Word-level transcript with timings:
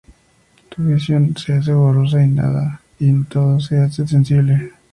Tu 0.71 0.81
visión 0.83 1.37
se 1.37 1.53
hace 1.53 1.71
borrosa 1.73 2.23
y 2.23 2.27
nada 2.29 2.81
y 2.97 3.23
todo 3.25 3.59
te 3.69 3.77
hace 3.81 4.07
sensible. 4.07 4.71